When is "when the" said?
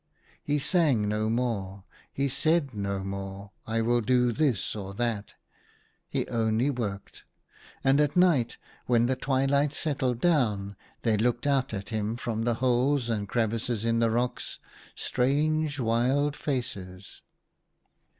8.91-9.15